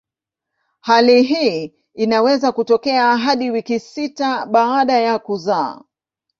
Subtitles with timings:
[0.79, 5.81] Hali hii inaweza kutokea hadi wiki sita baada ya kuzaa.